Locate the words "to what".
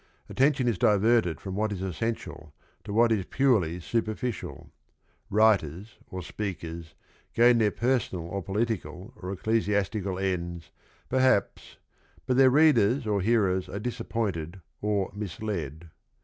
2.83-3.11